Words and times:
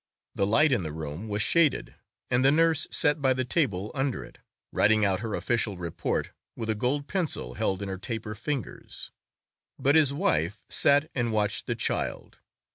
The 0.33 0.47
light 0.47 0.71
in 0.71 0.81
the 0.81 0.91
room 0.91 1.27
was 1.27 1.43
shaded, 1.43 1.93
and 2.31 2.43
the 2.43 2.51
nurse 2.51 2.87
sat 2.89 3.21
by 3.21 3.35
the 3.35 3.45
table 3.45 3.91
under 3.93 4.23
it, 4.23 4.39
writing 4.71 5.05
out 5.05 5.19
her 5.19 5.35
official 5.35 5.77
report 5.77 6.31
with 6.55 6.71
a 6.71 6.73
gold 6.73 7.07
pencil 7.07 7.53
held 7.53 7.83
in 7.83 7.87
her 7.87 7.99
taper 7.99 8.33
fingers; 8.33 9.11
but 9.77 9.93
his 9.93 10.11
wife 10.11 10.63
sat 10.69 11.11
and 11.13 11.31
watched 11.31 11.67
the 11.67 11.75
child. 11.75 12.39